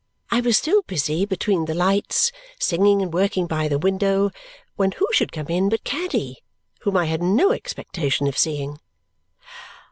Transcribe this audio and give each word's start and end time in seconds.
I 0.31 0.41
was 0.41 0.57
still 0.57 0.81
busy 0.81 1.27
between 1.27 1.65
the 1.65 1.75
lights, 1.75 2.31
singing 2.59 3.03
and 3.03 3.13
working 3.13 3.45
by 3.45 3.67
the 3.67 3.77
window, 3.77 4.31
when 4.75 4.93
who 4.93 5.05
should 5.11 5.31
come 5.31 5.45
in 5.47 5.69
but 5.69 5.83
Caddy, 5.83 6.41
whom 6.79 6.97
I 6.97 7.05
had 7.05 7.21
no 7.21 7.51
expectation 7.51 8.25
of 8.25 8.35
seeing! 8.35 8.79